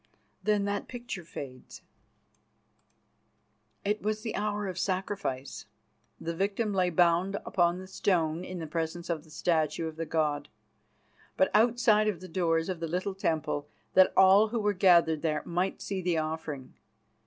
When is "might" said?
15.45-15.83